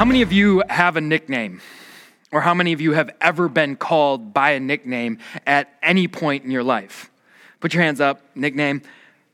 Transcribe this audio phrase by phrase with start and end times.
[0.00, 1.60] How many of you have a nickname?
[2.32, 6.42] Or how many of you have ever been called by a nickname at any point
[6.42, 7.10] in your life?
[7.60, 8.80] Put your hands up, nickname.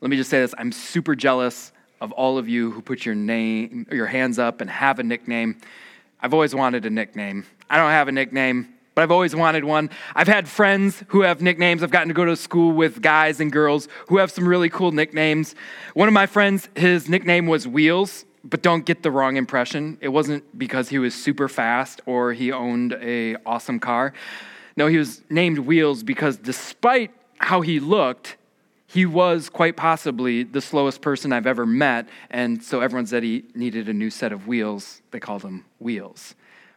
[0.01, 3.15] Let me just say this I'm super jealous of all of you who put your
[3.15, 5.57] name, your hands up and have a nickname.
[6.21, 7.47] I've always wanted a nickname.
[7.71, 9.89] I don't have a nickname, but I've always wanted one.
[10.17, 11.85] I've had friends who have nicknames.
[11.85, 14.91] I've gotten to go to school with guys and girls who have some really cool
[14.91, 15.55] nicknames.
[15.95, 19.99] One of my friends, his nickname was Wheels but don't get the wrong impression.
[20.01, 24.13] It wasn't because he was super fast or he owned a awesome car.
[24.77, 28.37] No, he was named Wheels because despite how he looked,
[28.87, 33.45] he was quite possibly the slowest person I've ever met, and so everyone said he
[33.55, 35.03] needed a new set of wheels.
[35.11, 36.37] They called him Wheels.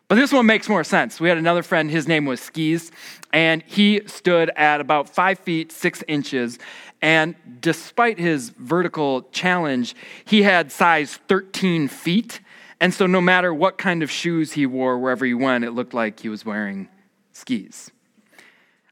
[0.09, 1.19] But this one makes more sense.
[1.19, 2.91] We had another friend, his name was Skis,
[3.31, 6.57] and he stood at about five feet six inches,
[6.99, 12.41] and despite his vertical challenge, he had size 13 feet.
[12.81, 15.93] And so, no matter what kind of shoes he wore wherever he went, it looked
[15.93, 16.89] like he was wearing
[17.31, 17.91] skis.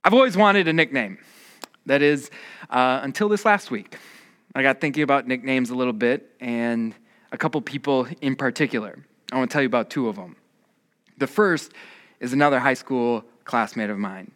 [0.04, 1.18] I've always wanted a nickname.
[1.88, 2.30] That is,
[2.70, 3.98] uh, until this last week.
[4.54, 6.94] I got thinking about nicknames a little bit, and
[7.32, 9.00] a couple people in particular.
[9.32, 10.36] I want to tell you about two of them.
[11.18, 11.72] The first
[12.20, 14.32] is another high school classmate of mine.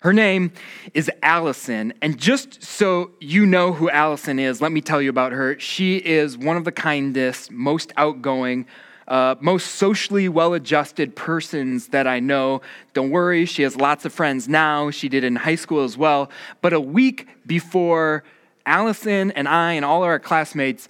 [0.00, 0.52] Her name
[0.94, 1.92] is Allison.
[2.02, 5.58] And just so you know who Allison is, let me tell you about her.
[5.58, 8.66] She is one of the kindest, most outgoing,
[9.08, 12.62] uh, most socially well adjusted persons that I know.
[12.92, 14.90] Don't worry, she has lots of friends now.
[14.90, 16.30] She did in high school as well.
[16.60, 18.22] But a week before
[18.66, 20.88] Allison and I and all our classmates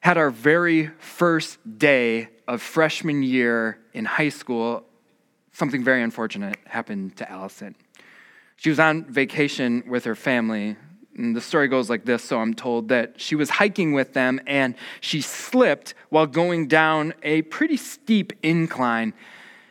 [0.00, 4.84] had our very first day of freshman year in high school,
[5.52, 7.74] something very unfortunate happened to Allison.
[8.56, 10.76] She was on vacation with her family.
[11.16, 14.38] And the story goes like this, so I'm told that she was hiking with them
[14.46, 19.14] and she slipped while going down a pretty steep incline.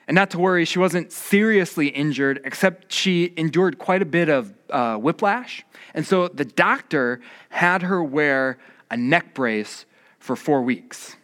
[0.08, 4.54] And not to worry, she wasn't seriously injured, except she endured quite a bit of
[4.72, 5.64] uh, whiplash.
[5.94, 8.58] And so the doctor had her wear
[8.90, 9.86] a neck brace
[10.18, 11.16] for four weeks.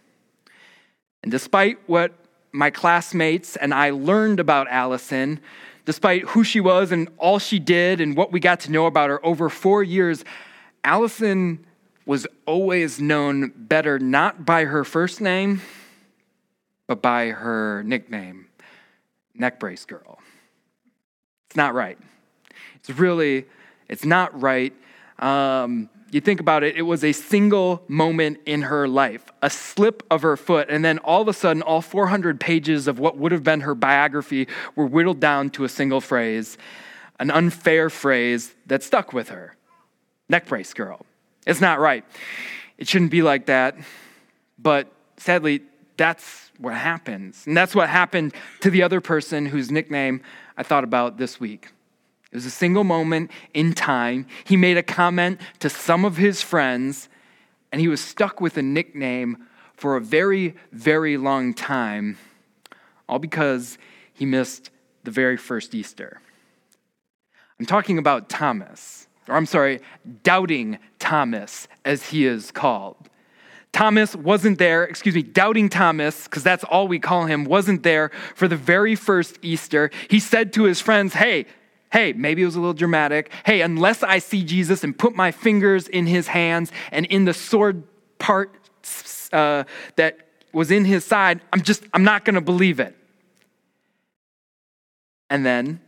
[1.24, 2.14] And despite what
[2.52, 5.40] my classmates and I learned about Allison,
[5.86, 9.10] despite who she was and all she did and what we got to know about
[9.10, 10.24] her over four years,
[10.84, 11.66] Allison
[12.06, 15.62] was always known better not by her first name,
[16.88, 18.48] but by her nickname,
[19.34, 20.20] Neck Brace Girl.
[21.48, 21.98] It's not right.
[22.76, 23.46] It's really,
[23.90, 24.74] it's not right.
[25.20, 30.04] Um, you think about it, it was a single moment in her life, a slip
[30.10, 33.32] of her foot, and then all of a sudden, all 400 pages of what would
[33.32, 36.58] have been her biography were whittled down to a single phrase,
[37.20, 39.56] an unfair phrase that stuck with her
[40.30, 41.06] neck brace girl.
[41.46, 42.04] It's not right.
[42.78, 43.76] It shouldn't be like that.
[44.60, 45.62] But sadly,
[45.96, 47.44] that's what happens.
[47.46, 50.22] And that's what happened to the other person whose nickname
[50.58, 51.72] I thought about this week.
[52.38, 54.28] It was a single moment in time.
[54.44, 57.10] He made a comment to some of his friends,
[57.72, 62.20] and he was stuck with a nickname for a very, very long time,
[63.10, 63.80] all because
[64.14, 64.70] he missed
[65.04, 66.22] the very first Easter.
[67.60, 69.82] I'm talking about Thomas, or I'm sorry,
[70.22, 73.10] doubting Thomas, as he is called.
[73.72, 78.12] Thomas wasn't there, excuse me, doubting Thomas, because that's all we call him, wasn't there
[78.36, 79.90] for the very first Easter.
[80.08, 81.48] He said to his friends, Hey,
[81.92, 83.32] Hey, maybe it was a little dramatic.
[83.46, 87.34] Hey, unless I see Jesus and put my fingers in his hands and in the
[87.34, 87.84] sword
[88.20, 88.54] part
[89.32, 89.64] uh,
[89.96, 90.20] that
[90.52, 92.96] was in his side, I'm just, I'm not going to believe it.
[95.30, 95.82] And then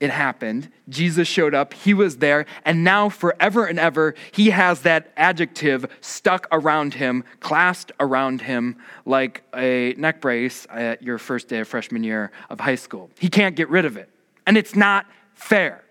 [0.00, 0.70] it happened.
[0.88, 5.86] Jesus showed up, he was there, and now forever and ever, he has that adjective
[6.00, 8.76] stuck around him, clasped around him
[9.06, 13.08] like a neck brace at your first day of freshman year of high school.
[13.18, 14.10] He can't get rid of it.
[14.46, 15.84] And it's not fair.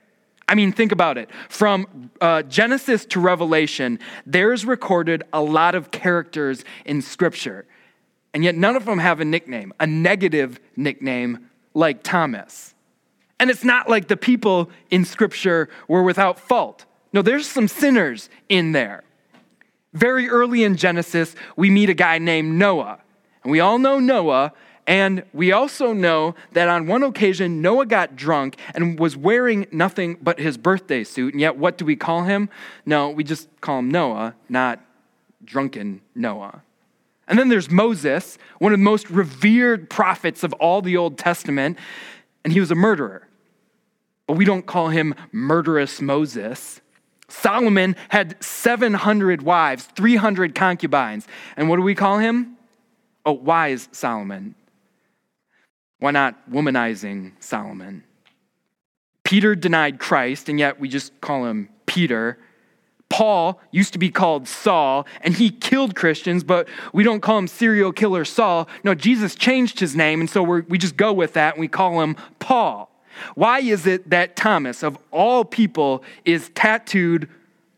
[0.48, 1.30] I mean, think about it.
[1.50, 7.66] From uh, Genesis to Revelation, there's recorded a lot of characters in Scripture,
[8.34, 12.76] and yet none of them have a nickname, a negative nickname like Thomas.
[13.40, 16.86] And it's not like the people in Scripture were without fault.
[17.14, 19.04] No, there's some sinners in there.
[19.94, 23.00] Very early in Genesis, we meet a guy named Noah.
[23.44, 24.54] And we all know Noah
[24.86, 30.18] and we also know that on one occasion, Noah got drunk and was wearing nothing
[30.22, 31.34] but his birthday suit.
[31.34, 32.50] And yet, what do we call him?
[32.86, 34.82] No, we just call him Noah, not
[35.44, 36.62] drunken Noah.
[37.28, 41.78] And then there's Moses, one of the most revered prophets of all the Old Testament,
[42.44, 43.28] and he was a murderer.
[44.28, 46.82] But we don't call him murderous Moses.
[47.30, 51.26] Solomon had 700 wives, 300 concubines.
[51.56, 52.58] And what do we call him?
[53.26, 54.56] Oh, wise Solomon.
[56.04, 58.04] Why not womanizing Solomon?
[59.24, 62.38] Peter denied Christ, and yet we just call him Peter.
[63.08, 67.48] Paul used to be called Saul, and he killed Christians, but we don't call him
[67.48, 68.68] serial killer Saul.
[68.84, 72.02] No, Jesus changed his name, and so we just go with that and we call
[72.02, 72.92] him Paul.
[73.36, 77.30] Why is it that Thomas, of all people, is tattooed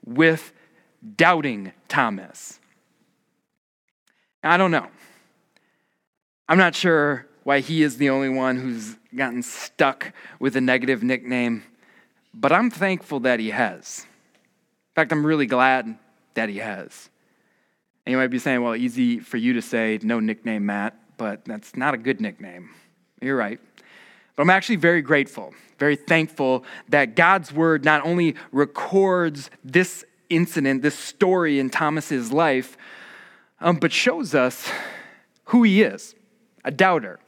[0.04, 0.51] with
[1.16, 2.60] doubting Thomas?
[4.44, 4.88] I don't know.
[6.50, 11.03] I'm not sure why he is the only one who's gotten stuck with a negative
[11.03, 11.63] nickname,
[12.33, 14.03] but I'm thankful that he has.
[14.89, 15.95] In fact, I'm really glad
[16.33, 17.12] that he has.
[18.03, 21.45] And you might be saying, well, easy for you to say, no nickname, Matt, but
[21.45, 22.71] that's not a good nickname.
[23.21, 23.59] You're right.
[24.36, 30.81] But I'm actually very grateful, very thankful that God's word not only records this incident,
[30.81, 32.75] this story in Thomas's life,
[33.62, 34.68] um, but shows us
[35.45, 36.15] who he is
[36.63, 37.19] a doubter.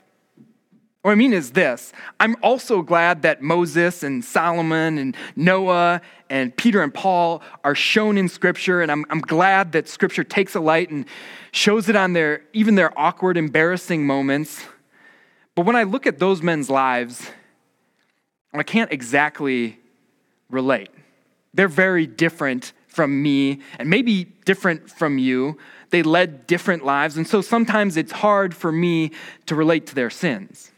[1.08, 6.54] What I mean is this I'm also glad that Moses and Solomon and Noah and
[6.58, 10.60] Peter and Paul are shown in Scripture, and I'm, I'm glad that Scripture takes a
[10.60, 11.06] light and
[11.54, 14.66] shows it on their, even their awkward, embarrassing moments.
[15.56, 17.32] But when I look at those men's lives,
[18.54, 19.80] I can't exactly
[20.50, 20.90] relate.
[21.54, 25.58] They're very different from me and maybe different from you.
[25.90, 29.12] They led different lives, and so sometimes it's hard for me
[29.46, 30.74] to relate to their sins.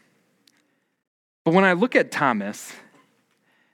[1.43, 2.73] But when I look at Thomas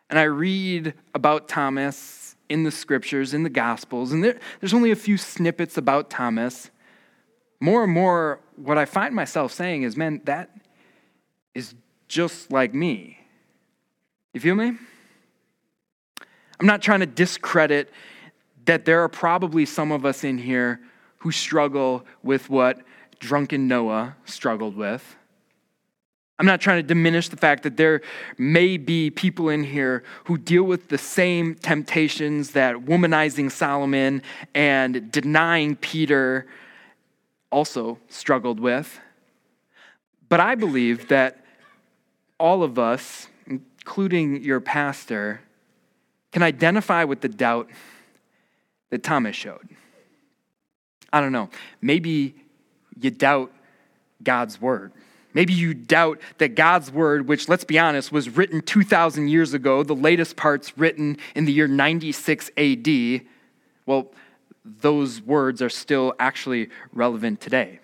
[0.09, 4.91] and I read about Thomas in the scriptures, in the gospels, and there, there's only
[4.91, 6.69] a few snippets about Thomas,
[7.59, 10.51] more and more what I find myself saying is, man, that
[11.53, 11.73] is
[12.07, 13.19] just like me.
[14.33, 14.77] You feel me?
[16.59, 17.91] I'm not trying to discredit
[18.65, 20.79] that there are probably some of us in here
[21.19, 22.81] who struggle with what
[23.19, 25.15] drunken Noah struggled with.
[26.37, 28.01] I'm not trying to diminish the fact that there
[28.37, 34.21] may be people in here who deal with the same temptations that womanizing Solomon
[34.53, 36.45] and denying Peter
[37.51, 38.99] also struggled with.
[40.27, 41.45] But I believe that
[42.37, 45.39] all of us, including your pastor,
[46.33, 47.69] can identify with the doubt
[48.89, 49.69] that Thomas showed.
[51.13, 51.49] I don't know.
[51.81, 52.35] Maybe
[52.99, 53.53] you doubt
[54.21, 54.91] God's word.
[55.35, 59.83] Maybe you doubt that God's word, which, let's be honest, was written 2,000 years ago,
[59.83, 63.21] the latest parts written in the year 96 AD,
[63.85, 64.07] well,
[64.63, 67.79] those words are still actually relevant today.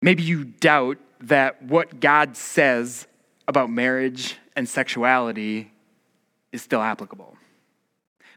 [0.00, 3.06] Maybe you doubt that what God says
[3.46, 5.70] about marriage and sexuality
[6.52, 7.36] is still applicable.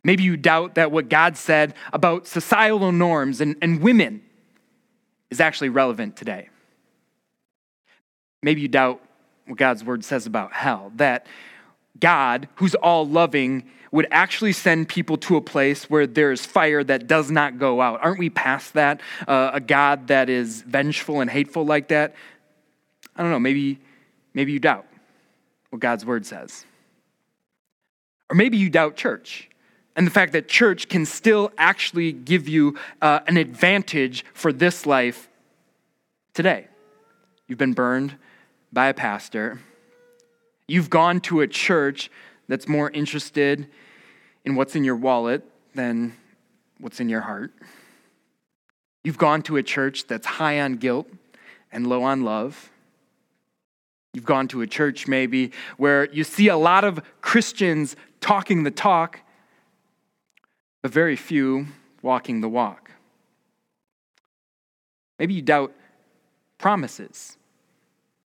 [0.03, 4.23] Maybe you doubt that what God said about societal norms and, and women
[5.29, 6.49] is actually relevant today.
[8.41, 9.01] Maybe you doubt
[9.45, 11.25] what God's word says about hell, that
[11.99, 17.07] God, who's all loving, would actually send people to a place where there's fire that
[17.07, 17.99] does not go out.
[18.03, 19.01] Aren't we past that?
[19.27, 22.15] Uh, a God that is vengeful and hateful like that?
[23.15, 23.79] I don't know, maybe,
[24.33, 24.85] maybe you doubt
[25.71, 26.65] what God's word says.
[28.29, 29.49] Or maybe you doubt church
[29.95, 34.85] and the fact that church can still actually give you uh, an advantage for this
[34.85, 35.27] life
[36.33, 36.67] today.
[37.47, 38.15] You've been burned
[38.71, 39.59] by a pastor.
[40.67, 42.11] You've gone to a church
[42.47, 43.67] that's more interested
[44.45, 45.43] in what's in your wallet
[45.75, 46.15] than
[46.79, 47.51] what's in your heart.
[49.03, 51.07] You've gone to a church that's high on guilt
[51.71, 52.69] and low on love.
[54.13, 58.71] You've gone to a church maybe where you see a lot of Christians talking the
[58.71, 59.19] talk,
[60.81, 61.67] but very few
[62.01, 62.91] walking the walk.
[65.17, 65.73] Maybe you doubt
[66.57, 67.37] promises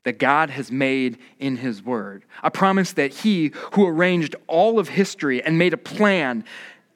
[0.04, 2.24] that God has made in His Word.
[2.42, 6.44] A promise that He, who arranged all of history and made a plan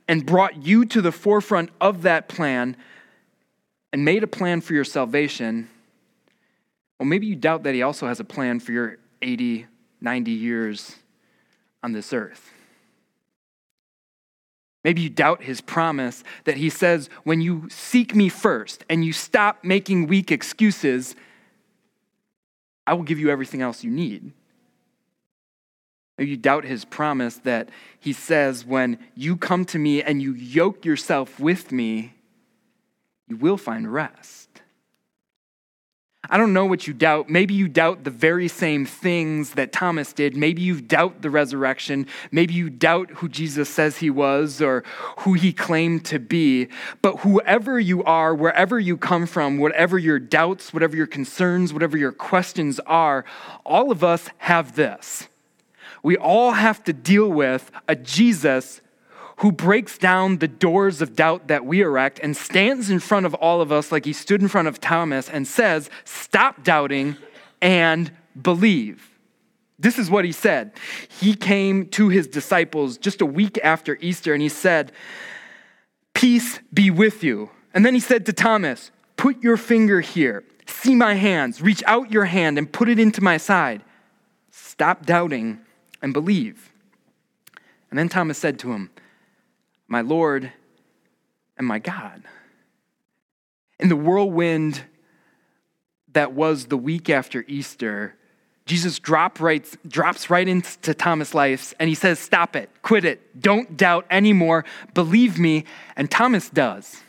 [0.06, 2.76] and brought you to the forefront of that plan
[3.92, 5.68] and made a plan for your salvation,
[6.98, 9.66] well, maybe you doubt that He also has a plan for your 80,
[10.00, 10.96] 90 years
[11.82, 12.52] on this earth.
[14.84, 19.12] Maybe you doubt his promise that he says, when you seek me first and you
[19.12, 21.14] stop making weak excuses,
[22.88, 24.33] I will give you everything else you need.
[26.16, 27.68] You doubt his promise that
[28.00, 32.14] he says, when you come to me and you yoke yourself with me,
[33.28, 34.48] you will find rest.
[36.30, 37.30] I don't know what you doubt.
[37.30, 40.37] Maybe you doubt the very same things that Thomas did.
[40.37, 42.06] Maybe you doubt the resurrection.
[42.30, 44.85] Maybe you doubt who Jesus says he was or
[45.18, 46.68] who he claimed to be.
[47.00, 51.97] But whoever you are, wherever you come from, whatever your doubts, whatever your concerns, whatever
[51.97, 53.25] your questions are,
[53.64, 55.28] all of us have this.
[56.02, 58.82] We all have to deal with a Jesus
[59.38, 63.35] who breaks down the doors of doubt that we erect and stands in front of
[63.35, 67.16] all of us like he stood in front of Thomas and says, Stop doubting
[67.62, 69.11] and believe.
[69.78, 70.73] This is what he said.
[71.09, 74.90] He came to his disciples just a week after Easter and he said,
[76.14, 77.50] Peace be with you.
[77.73, 82.11] And then he said to Thomas, Put your finger here, see my hands, reach out
[82.11, 83.83] your hand and put it into my side.
[84.50, 85.61] Stop doubting
[86.02, 86.73] and believe.
[87.90, 88.90] And then Thomas said to him,
[89.88, 90.52] my Lord
[91.57, 92.23] and my God.
[93.80, 94.85] In the whirlwind
[96.12, 98.14] that was the week after Easter,
[98.66, 103.40] Jesus drop right, drops right into Thomas' life and he says, Stop it, quit it,
[103.40, 105.64] don't doubt anymore, believe me.
[105.97, 107.02] And Thomas does.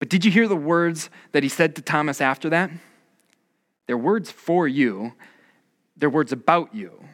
[0.00, 2.72] But did you hear the words that he said to Thomas after that?
[3.86, 5.12] They're words for you,
[5.96, 7.04] they're words about you.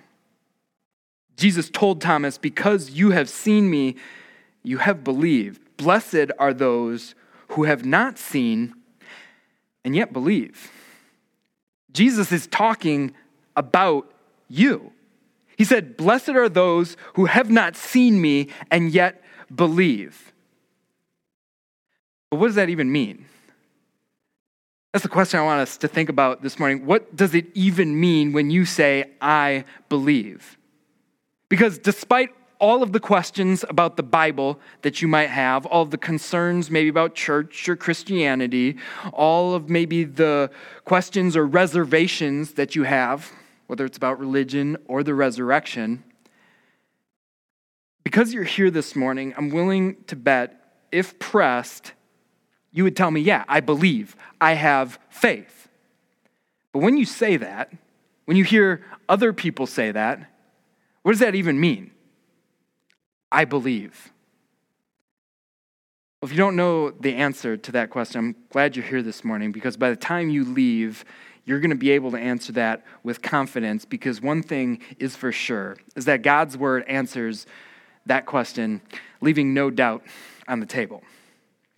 [1.38, 3.94] Jesus told Thomas, Because you have seen me,
[4.62, 5.62] you have believed.
[5.78, 7.14] Blessed are those
[7.50, 8.74] who have not seen
[9.84, 10.70] and yet believe.
[11.92, 13.14] Jesus is talking
[13.56, 14.12] about
[14.48, 14.92] you.
[15.56, 19.22] He said, Blessed are those who have not seen me and yet
[19.54, 20.32] believe.
[22.30, 23.24] But what does that even mean?
[24.92, 26.84] That's the question I want us to think about this morning.
[26.84, 30.57] What does it even mean when you say, I believe?
[31.48, 35.90] Because despite all of the questions about the Bible that you might have, all of
[35.90, 38.76] the concerns maybe about church or Christianity,
[39.12, 40.50] all of maybe the
[40.84, 43.32] questions or reservations that you have,
[43.68, 46.02] whether it's about religion or the resurrection,
[48.02, 51.92] because you're here this morning, I'm willing to bet, if pressed,
[52.72, 55.68] you would tell me, yeah, I believe, I have faith.
[56.72, 57.70] But when you say that,
[58.24, 60.30] when you hear other people say that,
[61.02, 61.90] what does that even mean?
[63.30, 64.10] I believe.
[66.20, 69.24] Well, if you don't know the answer to that question, I'm glad you're here this
[69.24, 71.04] morning because by the time you leave,
[71.44, 75.32] you're going to be able to answer that with confidence because one thing is for
[75.32, 77.46] sure is that God's word answers
[78.06, 78.80] that question,
[79.20, 80.02] leaving no doubt
[80.48, 81.02] on the table.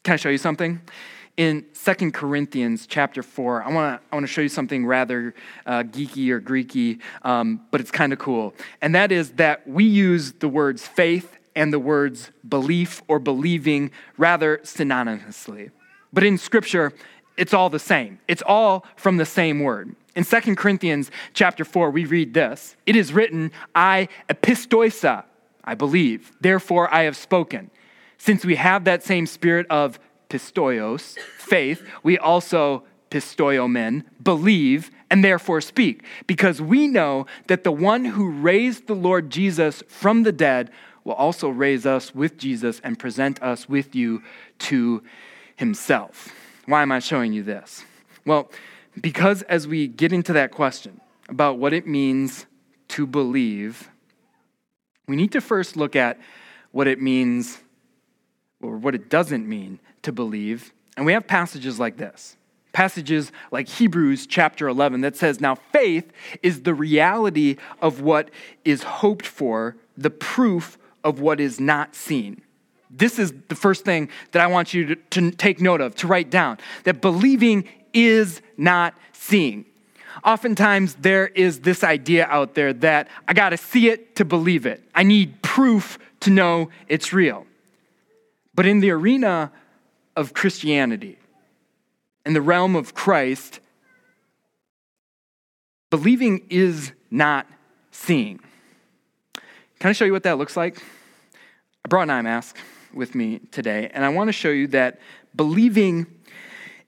[0.03, 0.81] Can I show you something?
[1.37, 5.35] In Second Corinthians chapter 4, I want to I wanna show you something rather
[5.67, 8.55] uh, geeky or Greeky, um, but it's kind of cool.
[8.83, 13.91] And that is that we use the words faith and the words belief or believing
[14.17, 15.71] rather synonymously.
[16.13, 16.93] But in Scripture,
[17.37, 18.19] it's all the same.
[18.29, 19.95] It's all from the same word.
[20.17, 25.25] In Second Corinthians chapter 4, we read this It is written, I epistoisa,
[25.65, 27.71] I believe, therefore I have spoken.
[28.19, 29.99] Since we have that same spirit of
[30.31, 38.05] pistoios, faith, we also pistoiomen, believe, and therefore speak, because we know that the one
[38.05, 40.71] who raised the Lord Jesus from the dead
[41.03, 44.23] will also raise us with Jesus and present us with you
[44.59, 45.03] to
[45.57, 46.33] himself.
[46.67, 47.85] Why am I showing you this?
[48.25, 48.51] Well,
[49.01, 52.47] because as we get into that question about what it means
[52.89, 53.91] to believe,
[55.09, 56.19] we need to first look at
[56.71, 57.59] what it means
[58.63, 60.73] or what it doesn't mean to believe.
[60.97, 62.37] And we have passages like this
[62.73, 68.31] passages like Hebrews chapter 11 that says, Now faith is the reality of what
[68.65, 72.43] is hoped for, the proof of what is not seen.
[72.91, 76.07] This is the first thing that I want you to, to take note of, to
[76.07, 79.65] write down that believing is not seeing.
[80.25, 84.67] Oftentimes, there is this idea out there that I got to see it to believe
[84.67, 84.83] it.
[84.95, 87.47] I need proof to know it's real.
[88.55, 89.53] But in the arena
[90.21, 91.19] of Christianity,
[92.27, 93.61] in the realm of Christ,
[95.89, 97.47] believing is not
[97.91, 98.39] seeing.
[99.79, 100.83] Can I show you what that looks like?
[101.85, 102.59] I brought an eye mask
[102.93, 105.01] with me today, and I want to show you that
[105.35, 106.07] believing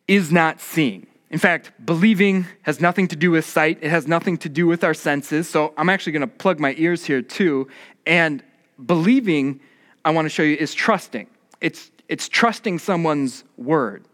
[0.06, 1.06] is not seeing.
[1.30, 4.84] In fact, believing has nothing to do with sight, it has nothing to do with
[4.84, 5.48] our senses.
[5.48, 7.68] So I'm actually going to plug my ears here too.
[8.04, 8.42] And
[8.84, 9.60] believing,
[10.04, 11.28] I want to show you, is trusting.
[11.62, 14.04] It's it's trusting someone's word.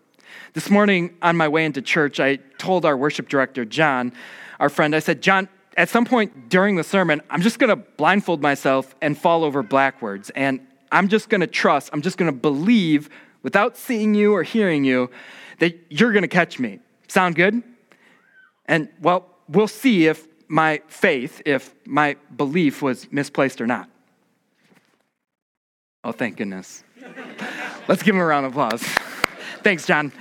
[0.54, 4.12] This morning on my way into church, I told our worship director, John,
[4.60, 7.76] our friend, I said, John, at some point during the sermon, I'm just going to
[7.76, 10.30] blindfold myself and fall over backwards.
[10.30, 13.08] And I'm just going to trust, I'm just going to believe
[13.42, 15.10] without seeing you or hearing you
[15.60, 16.80] that you're going to catch me.
[17.08, 17.62] Sound good?
[18.66, 23.88] And well, we'll see if my faith, if my belief was misplaced or not.
[26.04, 26.84] Oh, thank goodness.
[27.88, 28.82] Let's give him a round of applause.
[29.62, 30.12] Thanks, John.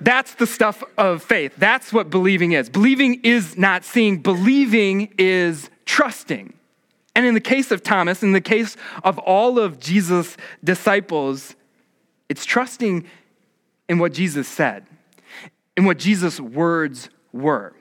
[0.00, 1.54] That's the stuff of faith.
[1.58, 2.70] That's what believing is.
[2.70, 6.54] Believing is not seeing, believing is trusting.
[7.16, 11.56] And in the case of Thomas, in the case of all of Jesus' disciples,
[12.28, 13.06] it's trusting
[13.88, 14.86] in what Jesus said,
[15.76, 17.74] in what Jesus' words were.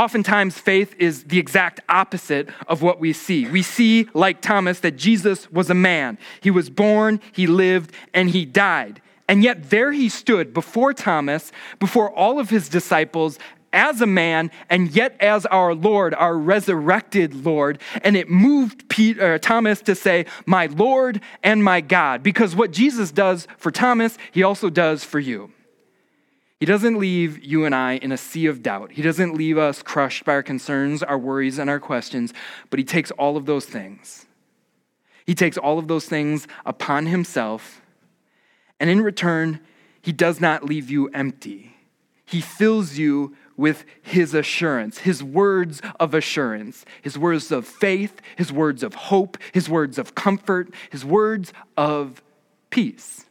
[0.00, 3.46] Oftentimes, faith is the exact opposite of what we see.
[3.46, 6.16] We see, like Thomas, that Jesus was a man.
[6.40, 9.02] He was born, he lived, and he died.
[9.28, 13.38] And yet, there he stood before Thomas, before all of his disciples,
[13.74, 17.78] as a man, and yet as our Lord, our resurrected Lord.
[18.02, 22.22] And it moved Peter, uh, Thomas to say, My Lord and my God.
[22.22, 25.52] Because what Jesus does for Thomas, he also does for you.
[26.60, 28.92] He doesn't leave you and I in a sea of doubt.
[28.92, 32.34] He doesn't leave us crushed by our concerns, our worries, and our questions,
[32.68, 34.26] but He takes all of those things.
[35.24, 37.80] He takes all of those things upon Himself,
[38.78, 39.60] and in return,
[40.02, 41.76] He does not leave you empty.
[42.26, 48.52] He fills you with His assurance, His words of assurance, His words of faith, His
[48.52, 52.22] words of hope, His words of comfort, His words of
[52.68, 53.24] peace.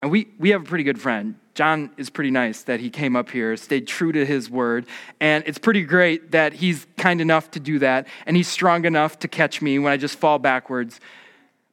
[0.00, 1.34] And we, we have a pretty good friend.
[1.54, 4.86] John is pretty nice that he came up here, stayed true to his word.
[5.20, 8.06] And it's pretty great that he's kind enough to do that.
[8.26, 10.98] And he's strong enough to catch me when I just fall backwards.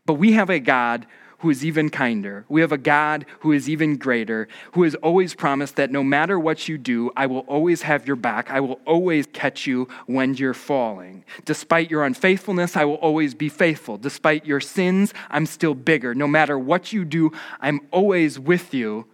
[0.06, 1.06] But we have a God
[1.40, 2.46] who is even kinder.
[2.50, 6.38] We have a God who is even greater, who has always promised that no matter
[6.38, 8.52] what you do, I will always have your back.
[8.52, 11.24] I will always catch you when you're falling.
[11.46, 13.98] Despite your unfaithfulness, I will always be faithful.
[13.98, 16.14] Despite your sins, I'm still bigger.
[16.14, 17.32] No matter what you do,
[17.62, 19.06] I'm always with you,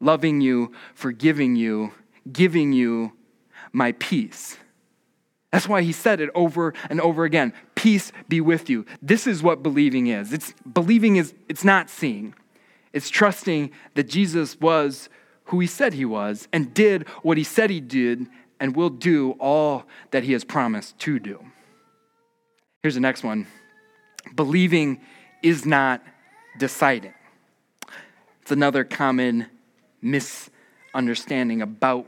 [0.00, 1.92] loving you, forgiving you,
[2.30, 3.12] giving you
[3.72, 4.56] my peace.
[5.52, 7.52] That's why he said it over and over again.
[7.74, 8.84] Peace be with you.
[9.00, 10.32] This is what believing is.
[10.32, 12.34] It's believing is it's not seeing.
[12.92, 15.08] It's trusting that Jesus was
[15.44, 18.26] who he said he was and did what he said he did
[18.60, 21.42] and will do all that he has promised to do.
[22.82, 23.46] Here's the next one.
[24.34, 25.00] Believing
[25.42, 26.02] is not
[26.58, 27.14] deciding.
[28.42, 29.46] It's another common
[30.00, 32.06] misunderstanding about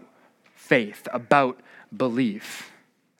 [0.54, 1.60] faith, about
[1.96, 2.70] belief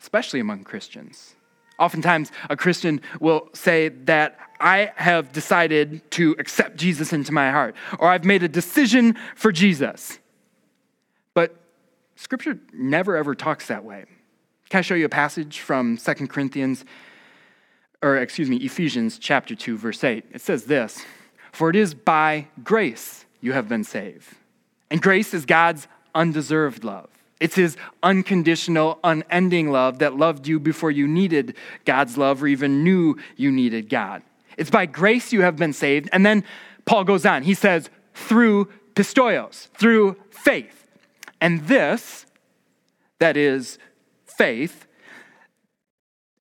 [0.01, 1.35] especially among Christians.
[1.79, 7.75] Oftentimes, a Christian will say that I have decided to accept Jesus into my heart,
[7.99, 10.19] or I've made a decision for Jesus.
[11.33, 11.57] But
[12.17, 14.05] Scripture never ever talks that way.
[14.69, 16.85] Can I show you a passage from Second Corinthians,
[18.03, 20.25] or excuse me, Ephesians chapter 2, verse 8?
[20.33, 21.05] It says this
[21.53, 24.35] For it is by grace you have been saved.
[24.91, 27.09] And grace is God's undeserved love.
[27.39, 32.85] It's his unconditional, unending love that loved you before you needed God's love or even
[32.85, 34.23] knew you needed God.
[34.59, 36.11] It's by grace you have been saved.
[36.13, 36.45] And then
[36.85, 37.45] Paul goes on.
[37.45, 40.87] He says, through pistoios, through faith.
[41.41, 42.27] And this,
[43.19, 43.79] that is
[44.27, 44.87] faith,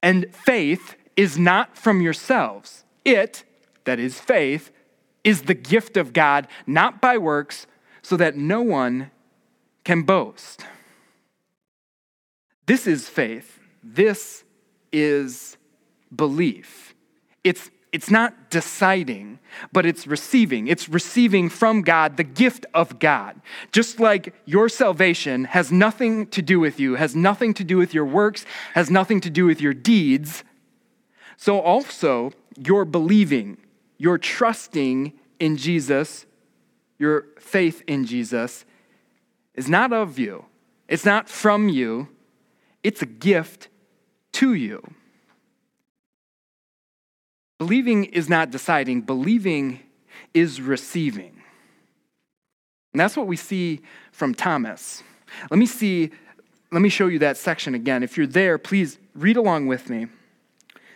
[0.01, 2.83] and faith is not from yourselves.
[3.05, 3.43] It,
[3.85, 4.71] that is faith,
[5.23, 7.67] is the gift of God, not by works,
[8.01, 9.11] so that no one
[9.83, 10.65] can boast.
[12.65, 13.59] This is faith.
[13.83, 14.43] This
[14.91, 15.57] is
[16.15, 16.93] belief.
[17.43, 19.39] It's, it's not deciding,
[19.71, 20.67] but it's receiving.
[20.67, 23.41] It's receiving from God the gift of God.
[23.71, 27.93] Just like your salvation has nothing to do with you, has nothing to do with
[27.93, 30.43] your works, has nothing to do with your deeds,
[31.37, 33.57] so also your believing,
[33.97, 36.25] your trusting in Jesus,
[36.99, 38.65] your faith in Jesus
[39.55, 40.45] is not of you.
[40.87, 42.09] It's not from you
[42.83, 43.67] it's a gift
[44.33, 44.81] to you.
[47.57, 49.81] Believing is not deciding, believing
[50.33, 51.41] is receiving.
[52.93, 53.81] And that's what we see
[54.11, 55.03] from Thomas.
[55.51, 56.11] Let me see,
[56.71, 58.01] let me show you that section again.
[58.01, 60.07] If you're there, please read along with me.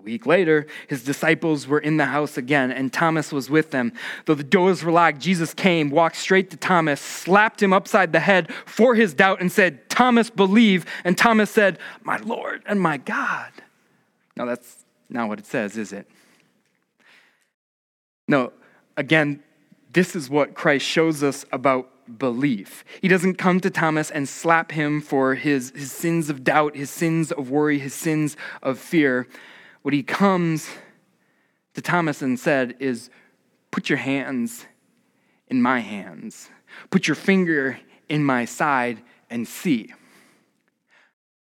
[0.00, 3.92] A week later, his disciples were in the house again, and Thomas was with them.
[4.24, 8.20] Though the doors were locked, Jesus came, walked straight to Thomas, slapped him upside the
[8.20, 10.86] head for his doubt, and said, Thomas, believe.
[11.04, 13.52] And Thomas said, My Lord and my God.
[14.36, 16.08] Now that's not what it says, is it?
[18.26, 18.54] No,
[18.96, 19.42] again,
[19.92, 22.86] this is what Christ shows us about belief.
[23.02, 26.88] He doesn't come to Thomas and slap him for his, his sins of doubt, his
[26.88, 29.28] sins of worry, his sins of fear.
[29.82, 30.68] What he comes
[31.74, 33.10] to Thomas and said is,
[33.70, 34.66] Put your hands
[35.48, 36.50] in my hands,
[36.90, 39.92] put your finger in my side and see.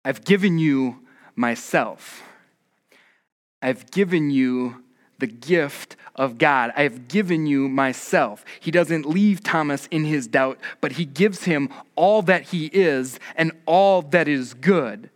[0.03, 1.01] I've given you
[1.35, 2.23] myself.
[3.61, 4.83] I've given you
[5.17, 6.71] the gift of God.
[6.75, 8.45] I have given you myself.
[8.59, 13.19] He doesn't leave Thomas in his doubt, but he gives him all that he is
[13.35, 15.09] and all that is good.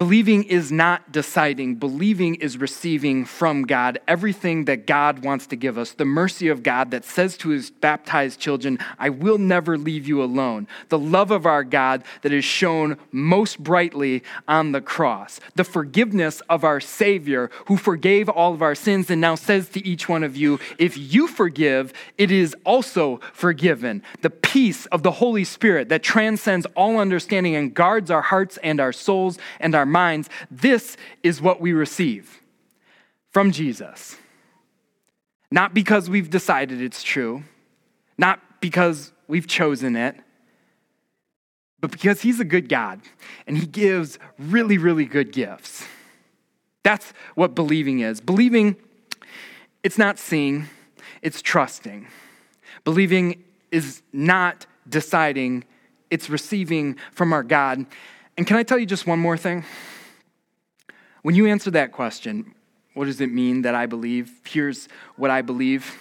[0.00, 1.74] Believing is not deciding.
[1.74, 5.92] Believing is receiving from God everything that God wants to give us.
[5.92, 10.22] The mercy of God that says to his baptized children, I will never leave you
[10.22, 10.68] alone.
[10.88, 15.38] The love of our God that is shown most brightly on the cross.
[15.56, 19.86] The forgiveness of our Savior who forgave all of our sins and now says to
[19.86, 24.02] each one of you, if you forgive, it is also forgiven.
[24.22, 28.80] The peace of the Holy Spirit that transcends all understanding and guards our hearts and
[28.80, 32.40] our souls and our minds, this is what we receive
[33.30, 34.16] from Jesus.
[35.50, 37.42] Not because we've decided it's true,
[38.16, 40.16] not because we've chosen it,
[41.80, 43.00] but because He's a good God
[43.46, 45.86] and He gives really, really good gifts.
[46.82, 48.20] That's what believing is.
[48.20, 48.76] Believing,
[49.82, 50.68] it's not seeing,
[51.22, 52.06] it's trusting.
[52.84, 55.64] Believing is not deciding,
[56.10, 57.86] it's receiving from our God.
[58.40, 59.64] And can I tell you just one more thing?
[61.20, 62.54] When you answer that question,
[62.94, 64.40] what does it mean that I believe?
[64.46, 65.98] Here's what I believe.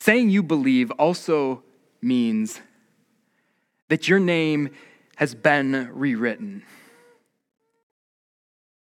[0.00, 1.62] Saying you believe also
[2.02, 2.60] means
[3.86, 4.70] that your name
[5.14, 6.64] has been rewritten.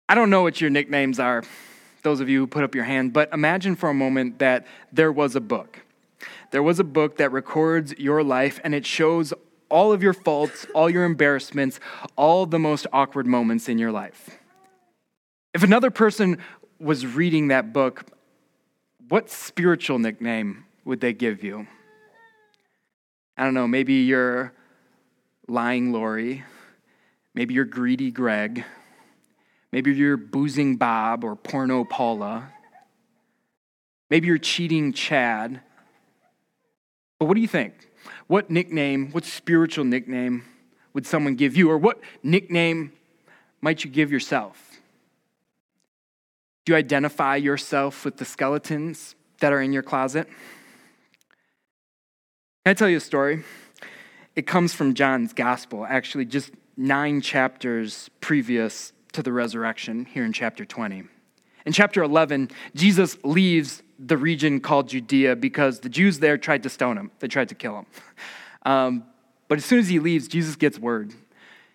[0.07, 1.43] I don't know what your nicknames are,
[2.03, 5.11] those of you who put up your hand, but imagine for a moment that there
[5.11, 5.81] was a book.
[6.51, 9.33] There was a book that records your life and it shows
[9.69, 11.79] all of your faults, all your embarrassments,
[12.15, 14.29] all the most awkward moments in your life.
[15.53, 16.37] If another person
[16.79, 18.05] was reading that book,
[19.07, 21.67] what spiritual nickname would they give you?
[23.37, 24.53] I don't know, maybe you're
[25.47, 26.43] lying Lori,
[27.33, 28.63] maybe you're greedy Greg,
[29.71, 32.51] maybe you're boozing Bob or porno Paula,
[34.09, 35.61] maybe you're cheating Chad.
[37.19, 37.89] But what do you think?
[38.27, 40.45] What nickname, what spiritual nickname
[40.93, 41.69] would someone give you?
[41.69, 42.93] Or what nickname
[43.61, 44.79] might you give yourself?
[46.65, 50.27] Do you identify yourself with the skeletons that are in your closet?
[52.65, 53.43] Can I tell you a story?
[54.35, 60.33] It comes from John's gospel, actually, just nine chapters previous to the resurrection, here in
[60.33, 61.03] chapter 20.
[61.65, 66.69] In chapter 11, Jesus leaves the region called Judea because the Jews there tried to
[66.69, 67.85] stone him, they tried to kill him.
[68.67, 69.03] Um,
[69.47, 71.13] but as soon as he leaves, Jesus gets word.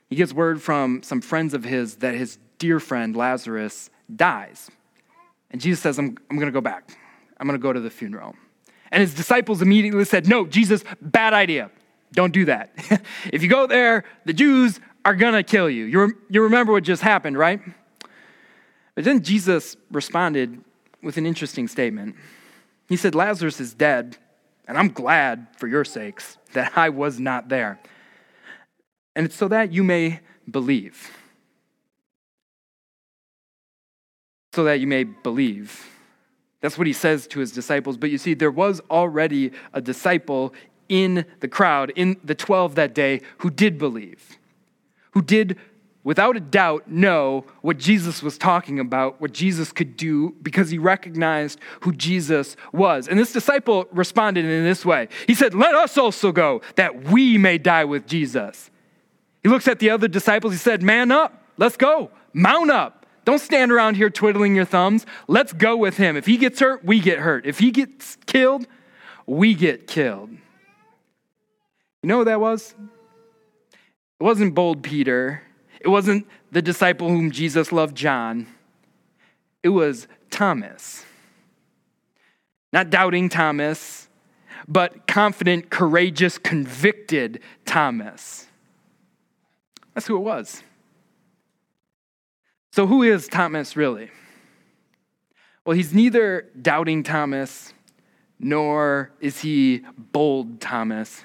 [0.08, 4.68] He gets word from some friends of his that his dear friend Lazarus dies.
[5.52, 6.98] And Jesus says, I'm, I'm going to go back.
[7.38, 8.34] I'm going to go to the funeral.
[8.90, 11.70] And his disciples immediately said, No, Jesus, bad idea.
[12.12, 12.72] Don't do that.
[13.32, 15.84] if you go there, the Jews are going to kill you.
[15.84, 16.12] you.
[16.28, 17.60] You remember what just happened, right?
[19.00, 20.62] But then Jesus responded
[21.02, 22.16] with an interesting statement.
[22.86, 24.18] He said, Lazarus is dead,
[24.68, 27.80] and I'm glad for your sakes that I was not there.
[29.16, 31.16] And it's so that you may believe.
[34.52, 35.88] So that you may believe.
[36.60, 37.96] That's what he says to his disciples.
[37.96, 40.52] But you see, there was already a disciple
[40.90, 44.36] in the crowd, in the 12 that day, who did believe,
[45.12, 45.58] who did
[46.04, 50.78] without a doubt, know what Jesus was talking about, what Jesus could do, because he
[50.78, 53.08] recognized who Jesus was.
[53.08, 57.38] And this disciple responded in this way He said, Let us also go, that we
[57.38, 58.70] may die with Jesus.
[59.42, 63.06] He looks at the other disciples, he said, Man up, let's go, mount up.
[63.24, 65.04] Don't stand around here twiddling your thumbs.
[65.28, 66.16] Let's go with him.
[66.16, 67.46] If he gets hurt, we get hurt.
[67.46, 68.66] If he gets killed,
[69.26, 70.30] we get killed.
[70.30, 72.74] You know who that was?
[74.18, 75.42] It wasn't bold Peter.
[75.80, 78.46] It wasn't the disciple whom Jesus loved, John.
[79.62, 81.04] It was Thomas.
[82.72, 84.08] Not doubting Thomas,
[84.68, 88.46] but confident, courageous, convicted Thomas.
[89.94, 90.62] That's who it was.
[92.72, 94.10] So, who is Thomas really?
[95.64, 97.74] Well, he's neither doubting Thomas
[98.38, 101.24] nor is he bold Thomas.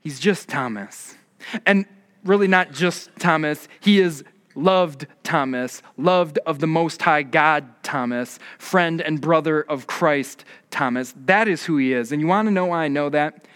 [0.00, 1.16] He's just Thomas.
[1.64, 1.86] And
[2.24, 8.38] really not just Thomas, he is loved Thomas, loved of the Most High God Thomas,
[8.58, 11.14] friend and brother of Christ Thomas.
[11.24, 12.12] That is who he is.
[12.12, 13.46] And you want to know why I know that?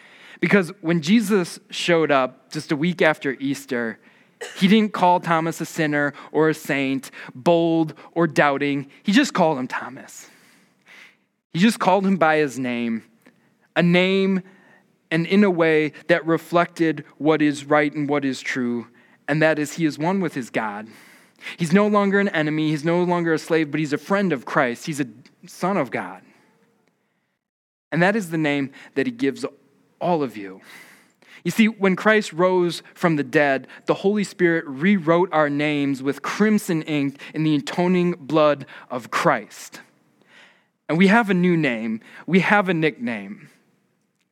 [0.40, 3.98] Because when Jesus showed up just a week after Easter,
[4.56, 8.90] he didn't call Thomas a sinner or a saint, bold or doubting.
[9.02, 10.28] He just called him Thomas.
[11.52, 13.02] He just called him by his name,
[13.74, 14.42] a name
[15.10, 18.88] and in a way that reflected what is right and what is true,
[19.28, 20.88] and that is he is one with his God.
[21.56, 24.44] He's no longer an enemy, he's no longer a slave, but he's a friend of
[24.44, 24.86] Christ.
[24.86, 25.06] He's a
[25.46, 26.22] son of God.
[27.92, 29.44] And that is the name that he gives
[30.00, 30.60] all of you.
[31.44, 36.22] You see, when Christ rose from the dead, the Holy Spirit rewrote our names with
[36.22, 39.80] crimson ink in the atoning blood of Christ.
[40.88, 43.48] And we have a new name, we have a nickname.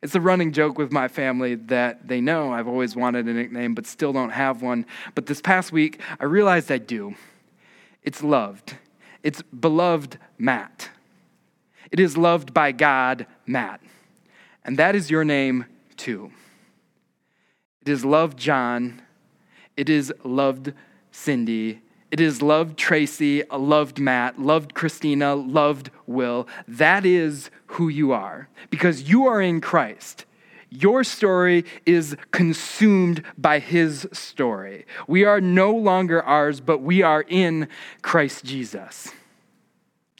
[0.05, 3.73] It's a running joke with my family that they know I've always wanted a nickname
[3.73, 4.85] but still don't have one.
[5.15, 7.15] But this past week, I realized I do.
[8.03, 8.77] It's loved.
[9.23, 10.91] It's beloved Matt.
[11.91, 13.81] It is loved by God, Matt.
[14.63, 15.65] And that is your name
[15.97, 16.31] too.
[17.81, 19.01] It is loved John.
[19.75, 20.73] It is loved
[21.11, 21.81] Cindy.
[22.11, 26.47] It is loved Tracy, uh, loved Matt, loved Christina, loved Will.
[26.67, 30.25] That is who you are because you are in Christ.
[30.69, 34.85] Your story is consumed by his story.
[35.07, 37.67] We are no longer ours, but we are in
[38.01, 39.11] Christ Jesus.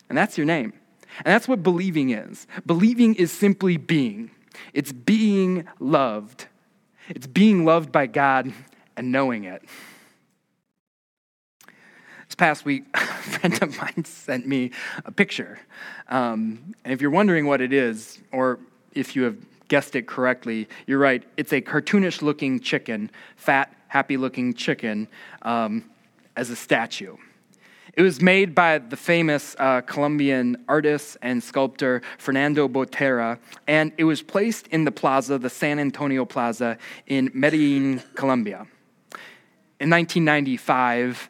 [0.09, 0.73] And that's your name.
[1.19, 2.47] And that's what believing is.
[2.65, 4.31] Believing is simply being,
[4.73, 6.47] it's being loved.
[7.09, 8.51] It's being loved by God
[8.97, 9.63] and knowing it.
[12.27, 14.71] This past week, a friend of mine sent me
[15.05, 15.59] a picture.
[16.09, 18.59] Um, and if you're wondering what it is, or
[18.93, 21.23] if you have guessed it correctly, you're right.
[21.37, 25.07] It's a cartoonish looking chicken, fat, happy looking chicken,
[25.41, 25.85] um,
[26.35, 27.15] as a statue.
[27.93, 34.03] It was made by the famous uh, Colombian artist and sculptor Fernando Botero, and it
[34.03, 38.67] was placed in the plaza, the San Antonio Plaza in Medellin, Colombia.
[39.79, 41.29] In 1995,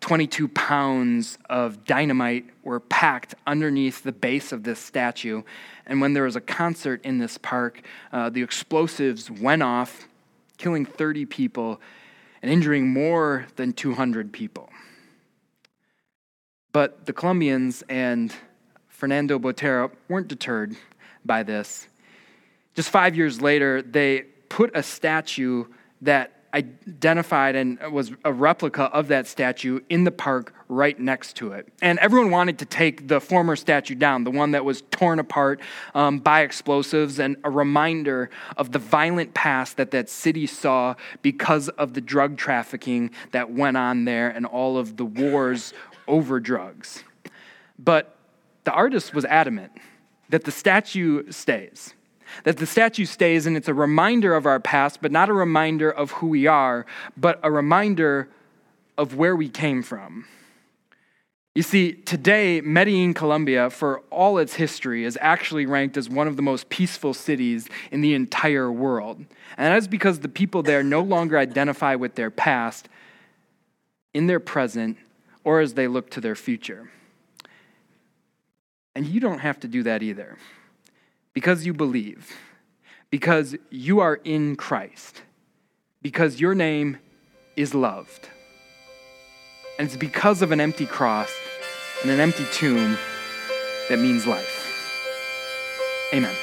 [0.00, 5.42] 22 pounds of dynamite were packed underneath the base of this statue.
[5.86, 7.82] And when there was a concert in this park,
[8.12, 10.06] uh, the explosives went off,
[10.58, 11.80] killing 30 people
[12.42, 14.68] and injuring more than 200 people.
[16.72, 18.34] But the Colombians and
[18.88, 20.76] Fernando Botero weren't deterred
[21.24, 21.88] by this.
[22.74, 25.64] Just five years later, they put a statue
[26.02, 31.52] that identified and was a replica of that statue in the park right next to
[31.52, 31.68] it.
[31.80, 35.60] And everyone wanted to take the former statue down, the one that was torn apart
[35.94, 41.68] um, by explosives, and a reminder of the violent past that that city saw because
[41.70, 45.72] of the drug trafficking that went on there and all of the wars
[46.08, 47.04] over drugs.
[47.78, 48.16] But
[48.64, 49.72] the artist was adamant
[50.28, 51.94] that the statue stays,
[52.44, 55.90] that the statue stays and it's a reminder of our past, but not a reminder
[55.90, 58.28] of who we are, but a reminder
[58.98, 60.26] of where we came from.
[61.54, 66.36] You see, today, Medellin, Colombia, for all its history, is actually ranked as one of
[66.36, 69.16] the most peaceful cities in the entire world.
[69.56, 72.90] And that is because the people there no longer identify with their past.
[74.12, 74.98] In their present,
[75.44, 76.90] or as they look to their future.
[78.94, 80.36] And you don't have to do that either
[81.36, 82.32] because you believe,
[83.10, 85.20] because you are in Christ,
[86.00, 86.96] because your name
[87.56, 88.30] is loved.
[89.78, 91.30] And it's because of an empty cross
[92.00, 92.96] and an empty tomb
[93.90, 94.62] that means life.
[96.14, 96.34] Amen.